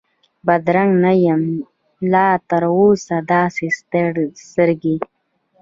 بدرنګه 0.45 0.99
نه 1.03 1.13
یم 1.25 1.43
لا 2.11 2.27
تراوسه 2.49 3.15
داسي 3.31 3.69
سترګې، 4.41 4.95